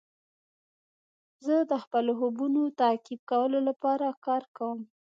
زه 1.45 1.55
د 1.71 1.73
خپلو 1.83 2.11
خوبونو 2.19 2.61
تعقیب 2.79 3.21
کولو 3.31 3.59
لپاره 3.69 4.05
کار 4.25 4.43
کوم. 4.57 4.79